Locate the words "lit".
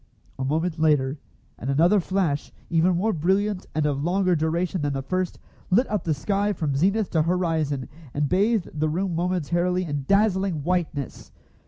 5.69-5.87